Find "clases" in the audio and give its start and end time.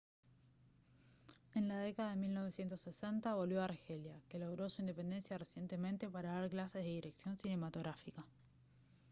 6.49-6.81